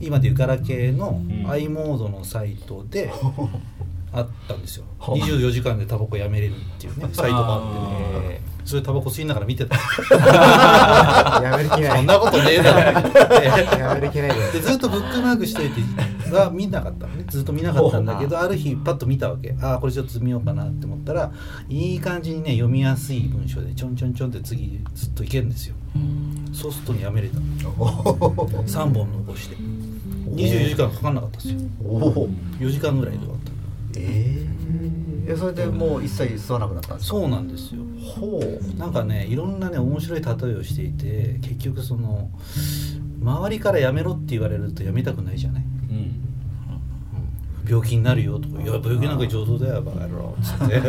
[0.00, 1.50] 今でいうガラケーのうん。
[1.50, 3.12] i モードのサイトで
[4.12, 4.84] あったんですよ。
[5.00, 8.28] 24時間でタバコやめれるっていうねサイトがあって。
[8.28, 9.74] ねそれタバコ吸いながら見てた。
[11.42, 11.96] やめる気ない。
[11.96, 12.80] そんなことねえだろ。
[13.78, 15.80] やめる気ないでずっとブックマークしといて
[16.34, 17.24] は見なかったのね。
[17.28, 19.56] ずっと見なかったんだけどある日パッと見たわけ。
[19.62, 21.32] ああこれちょっと見ようかなって思ったら
[21.70, 25.74] いい感じにね読みやすい文章でちょんちょんちょんって次ずっといけるんですよ。
[26.52, 27.38] そうするとねやめれた。
[27.38, 29.56] 3本残して。
[30.28, 31.60] 24時間かかんなかったですよ。
[31.82, 32.28] おお
[32.60, 33.37] 4時間ぐらいで終わった
[33.98, 34.46] え
[35.30, 37.18] えそれでもう一切吸わなくなったんですか？
[37.18, 37.82] そうなんですよ。
[38.16, 38.78] ほう。
[38.78, 42.30] なんかねいろんなね面白い例えをしていて結局その
[43.20, 45.62] 周りからやめろって言われるとやめたくないじゃない？
[45.90, 46.14] うん。
[47.68, 50.80] 病気になるよとか「いや病気なんか上等だよバカ野郎」っつって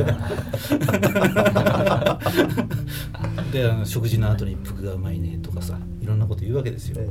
[3.52, 7.02] であの食事の後に「服がうまいね」とかさいろんなこと言うわけですよ。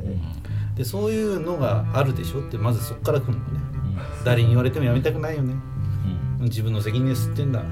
[0.74, 3.42] でそういうのがあるでしょってまずそこから来るのね。
[4.24, 5.54] 誰に言われてもやめたくないよね
[6.40, 7.62] 自分の責任で吸ってんだ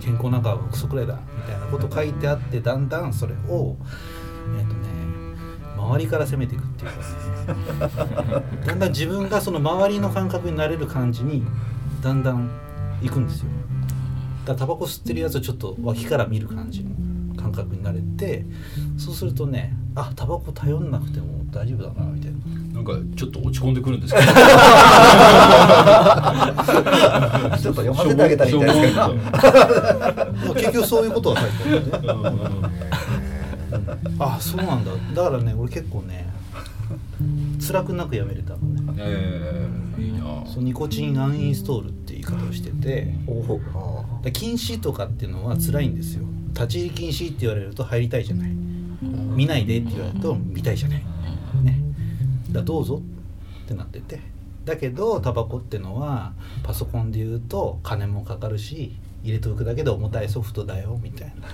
[0.00, 3.76] 健康なんかはクソくらいだみたいなこと書いてあってだんだんそれを
[4.58, 4.94] えっとね
[5.76, 6.96] 周りから攻めていくっていうか。
[6.96, 7.04] ね
[8.66, 11.42] だんだん自分がその周りの感覚になれる感じに
[12.02, 12.48] だんだん
[13.02, 13.48] いくんですよ。
[14.44, 16.90] だからタバコ吸ってるやつをちょっと脇から見る感じの
[17.36, 18.46] 感覚になれて
[18.96, 22.38] そうするとねあタバコ頼んなくても大丈夫だなみたいな
[22.74, 24.26] なんかちょっと落ち込んでくるんですけど。
[27.56, 29.08] ちょっと読ませてあげたらいいんじゃないですか。
[29.08, 31.54] まあ結局そういうことが書いて
[32.08, 32.20] ある
[34.18, 34.90] あそうなんだ。
[35.14, 36.28] だからね俺結構ね
[37.64, 38.94] 辛くなくやめれたのね。
[38.98, 40.42] ええいいな。
[40.52, 43.14] そうニコチンアンインストールって言い方をしてて。
[43.24, 43.60] だか
[44.24, 46.24] ら禁止とかっていうのは辛いんですよ。
[46.52, 48.50] 立ち入り禁止って言われると入りたいじゃない。
[49.36, 50.98] 見ないでって言われると見たいじゃない。
[51.62, 51.80] ね
[52.54, 53.02] だどうぞ。
[53.64, 54.20] ってなってて。
[54.64, 61.48] だけどタバコってのはパソコンで言うと金もかかるし入れておくだけで重たいソフトだよみたいな。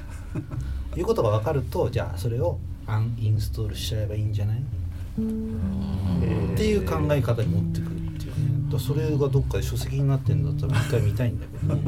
[0.97, 4.59] いうことが分かるとじゃあそれをアンインストールしちゃえばいいんじゃない？
[4.59, 8.63] っていう考え方に持ってくるっていうね。
[8.67, 11.75] だからそれがどっかで書籍になってんだったら一回見たいんだけど。
[11.75, 11.83] ね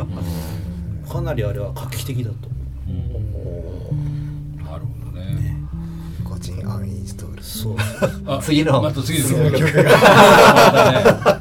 [1.08, 2.48] かなりあれは画期的だと
[2.90, 3.51] なるほどね
[6.42, 7.42] ゴチンアンインストール。
[7.42, 7.76] そう。
[8.26, 8.82] あ次の。
[8.82, 9.58] また次の曲また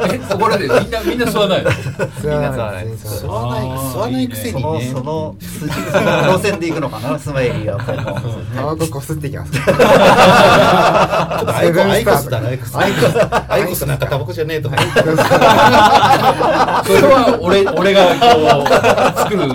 [0.08, 1.72] ねえここらでみんなみんな吸わないの？
[1.72, 2.52] 吸わない
[2.86, 3.68] 吸吸わわない。
[3.68, 4.92] 吸わないくせにね。
[4.94, 7.18] その筋その路線で行くのかな？
[7.18, 8.02] スマイリーはやっぱり。
[8.06, 8.16] もう。
[8.16, 8.24] ない
[8.56, 9.52] タバコこすっていきます。
[9.58, 9.62] ア
[11.66, 12.78] イコアイコスだなアイコス。
[12.78, 13.18] アイコス。
[13.50, 14.78] アイコスなんかタバコじゃねえとか。
[16.86, 18.12] それは俺俺がこ
[19.16, 19.48] う作る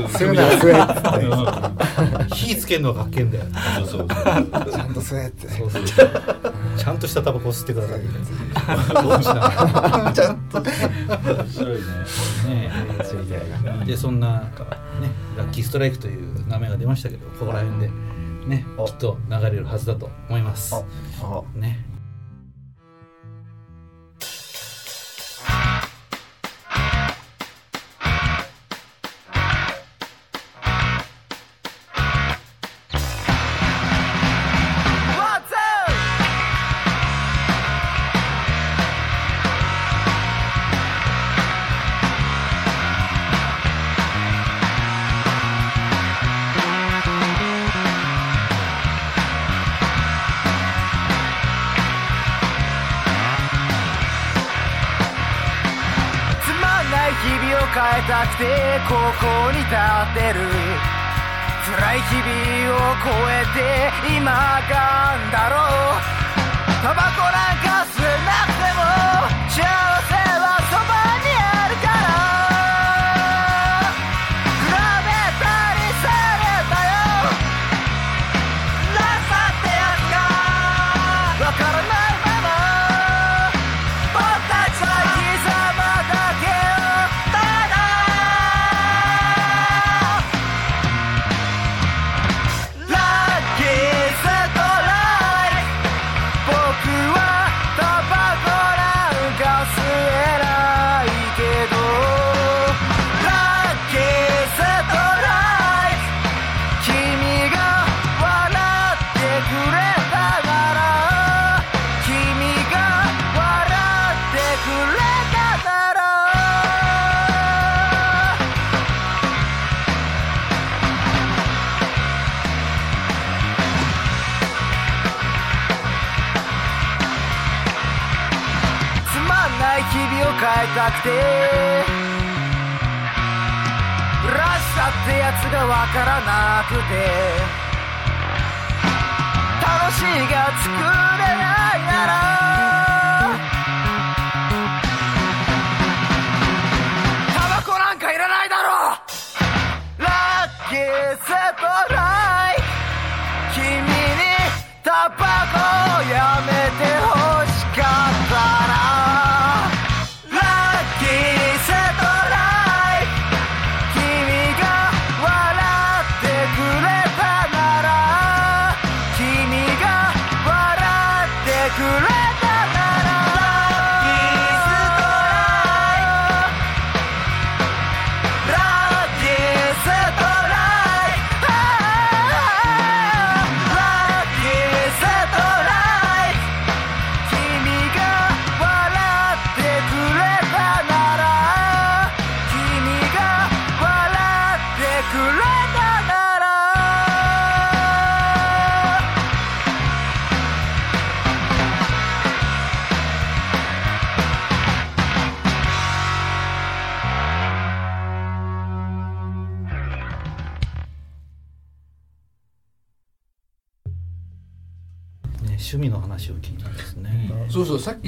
[2.37, 3.45] 火つけるのが発見だよ
[3.79, 4.39] そうそうちゃ
[4.85, 5.49] んと吸えって。
[5.49, 9.03] そうそうちゃんとしたタバコを吸ってくださいみたいな。
[9.03, 10.71] どっちなのちゃんと面
[11.49, 11.85] 白いね。
[13.81, 14.51] ねでそんな、ね、
[15.37, 17.91] ラッキーストライクという名前が出ましたけどここら辺で
[18.47, 20.75] ねおきっと流れるはずだと思います。
[21.55, 21.85] ね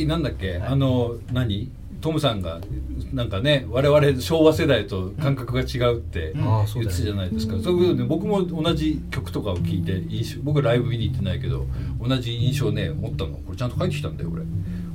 [0.09, 1.71] なんだっけ、あの何？
[2.01, 2.61] トムさんが
[3.13, 11.67] なんかね我々昭和世代と感覚が違うって言ってたじゃないですか、そういうことで僕も同じ曲とかを聴いて印象僕ライブ見に行ってないけど
[12.01, 13.37] 同じ印象ね持ったの。
[13.39, 14.45] これちゃんと書いてきたんだよ俺。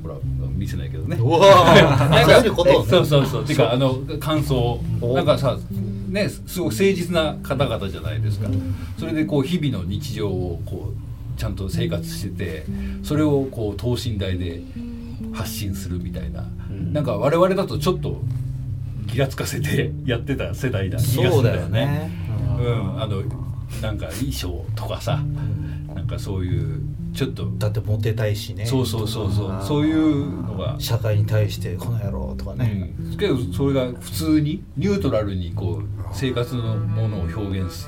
[0.02, 0.16] ほら
[0.56, 1.16] 見せないけどね。
[1.20, 1.24] そ
[3.00, 3.58] うそうそうていう。
[3.58, 4.80] かあの感想。
[5.02, 5.58] なんかさ
[6.08, 8.48] ねすごく誠実な方々じゃないですか。
[8.98, 11.04] それでこう日々の日常をこう
[11.38, 12.64] ちゃんと生活してて
[13.02, 14.62] それをこう等身大で
[15.34, 16.48] 発信するみたいな、
[16.92, 18.20] なんか我々だとちょっと
[19.06, 20.98] ギラつかせて やってた世代だ。
[20.98, 22.10] 気がするそうんだだよね。
[22.58, 23.02] うん。
[23.02, 23.22] あの
[23.82, 25.22] なんか衣装とかさ
[25.94, 26.80] なんかそういう
[27.12, 28.66] ちょっとだってモテたいしね。
[28.66, 29.62] そうそうそうそう。
[29.62, 30.76] そういうのが。
[30.78, 37.86] 社会に対してこの野郎とかね、うん、けどそれが普通にニュートラルにこう生活のものを表現し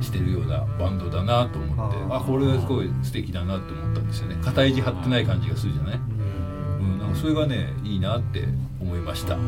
[0.00, 4.36] してるようなバンドだなと思ってあこれはすごい素敵だなって思ったんですよね。
[4.42, 6.17] 片意地張ってない感じがするじゃない、うん、
[6.96, 8.44] なんかそれがねいいなって
[8.80, 9.42] 思いました、だか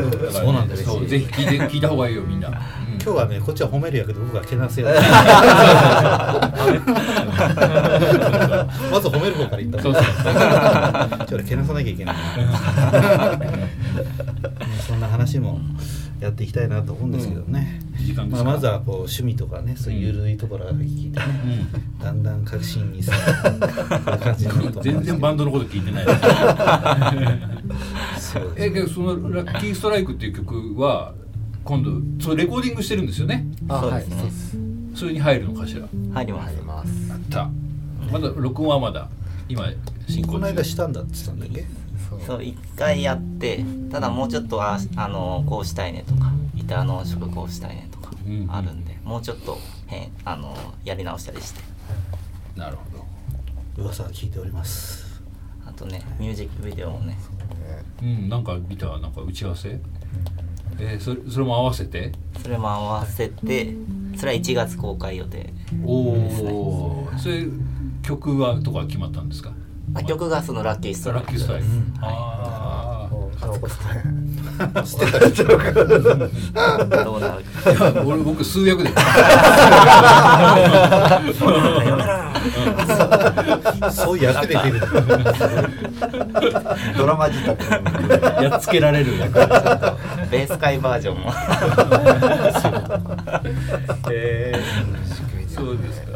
[0.00, 2.54] らねそうなんですそうぜひ聞いて聞いた方がいいよみんな、うん。
[2.54, 3.40] 今日はね。
[3.40, 4.86] こっちは褒めるやけど僕はけなすや
[8.90, 10.04] まず褒める方から言ったそうそう
[11.26, 12.16] ちょっとけなさなきゃいけない
[14.86, 15.60] そんな話も
[16.22, 18.50] やっていきたいなと思うんですけどね、まあ、時間ですか？
[18.50, 21.24] まずはこう趣味とかねそういう緩いところから聞いてね、
[22.02, 23.12] だんだん確信にさ
[24.82, 26.04] 全然バンドのこと聞いてない。
[28.18, 31.14] そうですえけどその「ラッキーストライク」っていう曲は
[31.64, 31.90] 今度
[32.22, 33.46] それレコーディングしてるんですよね？
[33.68, 34.54] あはいそうです。
[34.54, 34.62] ね
[34.94, 35.88] それに入るのかしら？
[36.14, 36.56] 入ります。
[36.62, 37.50] ますやった。
[38.12, 39.08] まだ録音はまだ
[39.48, 39.64] 今
[40.08, 41.81] 進行この間中したんだって言ってたんだっけ？
[42.26, 42.44] そう。
[42.44, 51.60] 一回やってただもうちょっとああのこうしたいねとかギターの音色こうしたいねとかうんあるんで、もうちょっと変あのやり直したりして。
[52.56, 53.82] なるほど。
[53.82, 55.22] 噂は聞いております。
[55.66, 57.18] あとねミュージックビデオもね。
[58.02, 59.78] うんなんかギターなんか打ち合わせ？
[60.78, 62.12] えーそれそれも合わせて？
[62.42, 63.74] それも合わせて
[64.16, 65.52] それは1月公開予定
[65.84, 67.46] おおそれ
[68.02, 69.52] 曲はとか決まったんですか？
[69.94, 71.92] あ曲がそのラッキーストライクラッキーストライク、うん。
[76.54, 77.44] あどうなる？
[78.06, 78.90] 俺僕数役で
[83.90, 84.80] そういう役で出る
[86.96, 87.64] ドラマ仕立て
[88.44, 89.34] やっつけられる役
[90.30, 91.32] ベース界バージョンも
[94.10, 96.12] えー、そうですか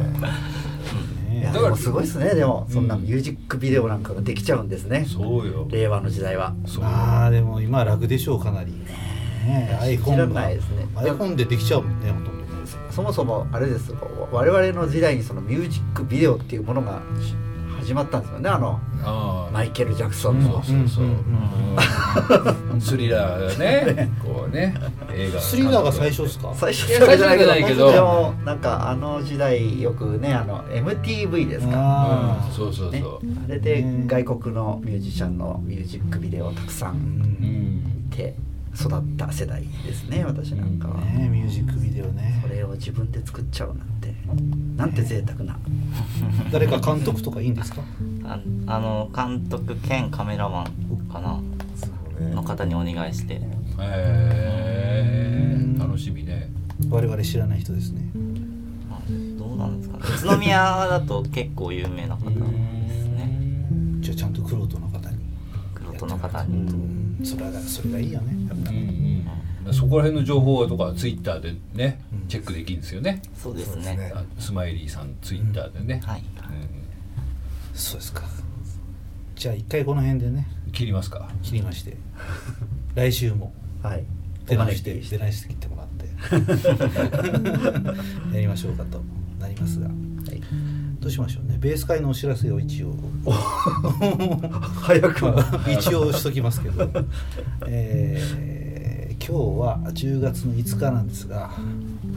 [1.37, 2.35] いやでもすごいですね。
[2.35, 5.67] でもそんなミュージックビデオなんかができちゃうんですね、そうよ。
[5.71, 6.55] 令和の時代は。
[6.67, 6.85] そう。
[6.85, 8.73] まあでも今は楽でしょうかなり。
[8.73, 10.87] ね iPhone れないですね。
[10.95, 12.47] iPhone でできちゃうもんねほとんど。
[12.91, 13.93] そもそもあれです
[14.33, 17.03] 我々の時代にそのミュージックビデオっていうものが
[17.87, 18.81] 始まったんですよねあの
[19.53, 21.07] マイケル・ジャクソンの、そうそう、う。
[21.09, 21.11] ん
[22.73, 24.75] うんスリラーがね こうね
[25.15, 26.53] 映画スリラーが最初ですか？
[26.55, 26.89] 最初。
[26.89, 27.93] じゃないけど。
[27.93, 31.73] でもなんかあの時代よくねあの MTV ですか？
[31.77, 37.85] あうんそうそうねそう、あれで外国のミュージシャンのミュージックビデオをたくさーうんうん。
[38.11, 38.35] 見て
[38.79, 42.41] 育った世代ですね私なんかは、ねミュージックビデオね。
[42.43, 44.15] それを自分で作っちゃうなんて。
[44.77, 45.57] なんて贅沢な。
[46.53, 47.83] 誰か監督とかいいんですか？
[48.25, 50.67] ああの監督兼カメラマン
[51.13, 51.41] かな。
[52.35, 53.35] の方にお願いして。
[53.35, 53.41] へ
[53.81, 56.51] え楽しみね。
[56.91, 58.03] 我々知らない人ですね。
[58.91, 59.01] まあ
[59.39, 60.03] どうなんですかね。
[60.25, 60.57] 宇都宮
[60.89, 62.31] だと結構有名な方。
[62.31, 62.41] です
[65.97, 66.59] 黒人の方うに
[67.23, 67.25] ん。
[67.25, 68.47] それがそれがいいよね。
[68.49, 68.71] やっぱ。
[68.71, 69.25] うんり
[69.67, 69.75] うん。
[69.75, 73.23] そこら辺の情報とかツイッターでねチェックできるんですよね。
[73.37, 74.13] そうですね。
[74.39, 76.23] スマイリーさんツイッターでね、はい。
[77.75, 78.23] そうですか。
[79.35, 80.49] じゃあ一回この辺でね。
[80.51, 81.31] うん切りますか。
[81.43, 81.97] 切りまして。
[82.95, 83.53] 来週も。
[83.83, 84.05] はい。
[84.47, 86.07] 出直して出直してきてもらって。
[88.35, 89.03] やりましょうかと
[89.41, 89.89] なりますが、
[91.07, 91.57] どうしましょうね。
[91.61, 92.93] ベース会のお知らせを一応。
[94.83, 95.25] 早く。
[95.25, 95.37] も
[95.71, 96.91] 一応しときますけど、
[97.69, 98.57] えー
[99.19, 101.51] 今日は10月の5日なんですが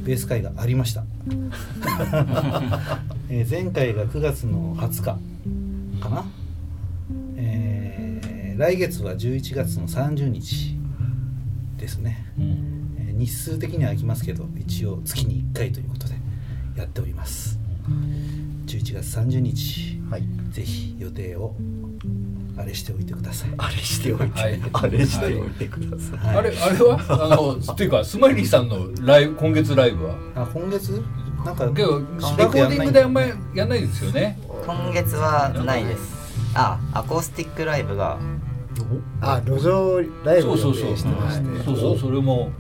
[0.04, 1.06] ベース会がありました、
[3.30, 5.18] えー前回が9月の20日か
[6.10, 6.26] な、
[7.38, 10.78] えー来月は11月の30日
[11.78, 12.96] ですね、うん。
[12.98, 16.16] えー日数的には空きますけど一応月に1回ということで
[16.76, 17.60] やっております
[18.80, 20.02] 11月30日。
[20.10, 20.24] はい。
[20.52, 21.56] ぜひ予定を
[22.58, 23.50] あれしておいてください。
[23.58, 24.60] あれしておいて、はい。
[24.74, 26.38] あれしておいてください、はい。
[26.38, 27.00] あれあれは？
[27.10, 30.16] あの っていうかスマイリーさんのライブ今月ライブは？
[30.36, 31.04] あ今月？
[31.46, 34.40] なんかけどレしコーディングであんまりりやんないですよね。
[34.66, 36.54] 今月はないです。
[36.56, 38.18] あアコースティックライブが。
[39.22, 40.92] あ路上ライブを予そうそうそう。
[40.92, 42.52] 定してましてそうそうそれも。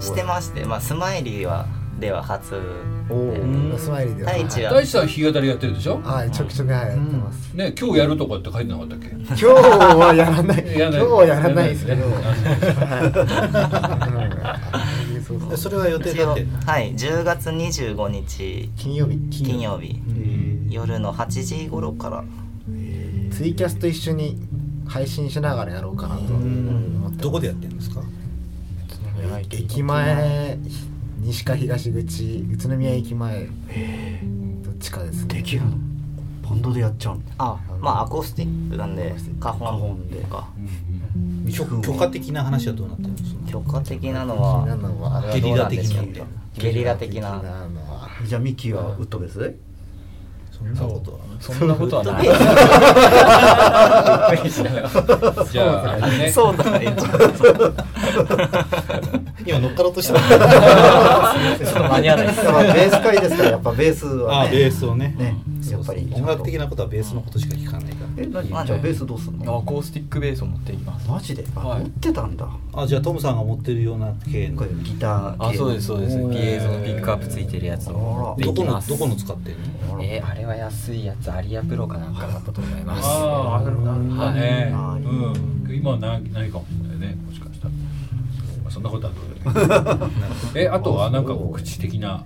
[0.00, 1.66] してまして、まあ、スマイリーは
[1.98, 2.54] では初
[3.10, 4.16] おおでんスマイリー。
[4.18, 6.00] では太一は大地さん弾き語りやってるでしょ？
[6.02, 6.88] はいちょくちょくはい。
[6.88, 9.08] やってますね今日やるとかって書いてなかったっけ？
[9.08, 10.62] 今日はやらない。
[10.62, 11.00] 今 やらない。
[11.00, 12.04] 日はやらないですけど。
[15.26, 16.94] そうそうそれは予定だってはい。
[16.94, 18.70] 10月25日。
[18.76, 19.18] 金曜日。
[19.44, 20.00] 金曜日。
[20.08, 22.24] え夜の8時頃から。
[23.32, 24.38] ツイキャスと一緒に
[24.86, 28.00] 配信しながらやろうかなと思ってどこでやってるんですか？
[29.50, 30.58] 駅前
[31.20, 33.46] 西か東口宇都宮駅前。
[34.62, 35.34] どっちかですね。
[35.34, 35.72] できるの？
[36.42, 37.22] バンドでやっちゃうの？
[37.38, 40.48] あまあアコースティックなんで花花本本でとか。
[41.52, 46.02] 許許可的な話はどうなってるんですか許可的なのなはゲリラ的な。
[46.56, 47.42] ゲリラ的な。
[48.26, 49.38] じゃあミキはウッドベース？
[49.38, 49.56] で
[50.52, 52.22] そんなことはそんなことはない。
[52.24, 56.94] じゃあねそうだね。
[59.46, 60.18] 今乗っかろうとした。
[60.18, 60.38] ちょっ
[61.72, 62.26] と間に合わない。
[62.26, 64.48] ベース会ですからやっぱベースはね。
[64.48, 65.14] あベースをね。
[65.18, 65.36] ね。
[65.70, 66.12] やっぱり。
[66.14, 68.22] 音楽的なことはベースのことしか聞かないから。
[68.22, 68.48] え何？
[68.50, 69.58] まあじゃあベースどうすんの？
[69.58, 71.08] アコースティックベースを持っていきます。
[71.08, 71.44] マジで？
[71.54, 71.80] あはい。
[71.80, 72.46] 持ってたんだ。
[72.74, 74.66] あじゃあトムさんが持ってるような系の。
[74.82, 76.16] ギター系あそうですそうです。
[76.18, 76.32] おー。
[76.32, 78.36] PA そのピックアップついてるやつを。
[78.38, 79.56] どこのどこの使ってる
[79.88, 80.02] の？
[80.02, 83.06] えーあれは安いやつアリアプロかなんかだったと思います。
[83.06, 83.92] ああなるほど。
[83.92, 83.94] う
[85.32, 85.74] ん。
[85.74, 87.72] 今はないないかもしれないねもしかしたら。
[88.62, 90.08] まあそんなことはどうでも
[90.56, 90.64] いい。
[90.64, 92.24] えあとはなんか告知的な。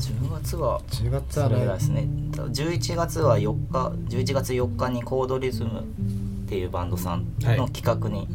[0.00, 2.08] 10月は10月はですね。
[2.32, 8.26] 11月は4日11月4日にコードリズムっていうバンドさんの企画に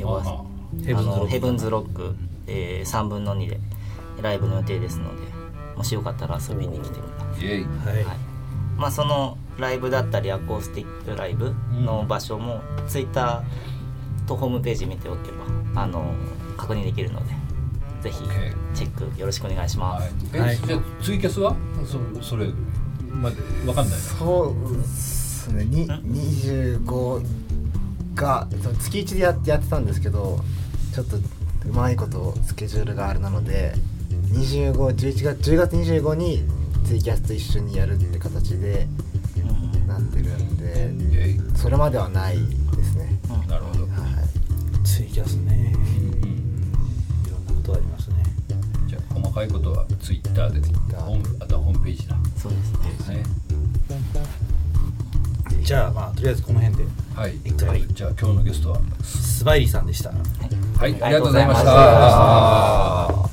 [0.00, 0.42] 呼ばせ、あ
[0.84, 2.14] ヘブンズロックあのヘブンズロック、
[2.46, 3.60] えー、3分の2で
[4.22, 5.26] ライブの予定ですので
[5.76, 7.64] もしよかったら遊びに来てください、イエイ。
[7.64, 8.04] はい。
[8.04, 8.31] はい
[8.76, 15.30] まあ、そのライブだったりアコースティックライブの場所も、ツイッターとホームページ見ておけ
[15.74, 16.14] ばあの
[16.56, 17.32] 確認できるので
[18.02, 18.22] ぜひ
[18.74, 20.12] チェックよろしくお願いします、はい。
[20.34, 21.56] えはいじゃあツイキャスは？
[21.84, 22.48] そそれ
[23.10, 25.64] までわかんないそうですね。
[25.64, 27.24] に25
[28.14, 30.40] がその月1でやってやってたんですけど
[30.94, 33.74] ちょっとうまいことスケジュールがあれなので
[34.32, 36.44] 2511月10月25に
[36.84, 38.86] ツイキャスと一緒にやるって形で
[39.86, 42.36] なってるんでそれまではない
[42.76, 43.18] ですね。
[43.48, 43.82] なるほど。
[43.82, 44.86] はい。
[44.86, 45.74] ツイキャスね。
[47.26, 48.16] いろんなことありますね。
[48.86, 50.60] じゃあ細かいことはツイッターで。
[50.96, 52.16] ホームあとはホームページだ。
[52.36, 52.78] そうですね。
[52.98, 53.22] ですね。
[55.62, 56.84] じゃあまあとりあえずこの辺で。
[57.14, 60.10] はい、一回じゃあ今日のゲストはスバイリーさんでした。
[60.10, 60.20] はい。
[60.80, 63.31] ありありがとうございました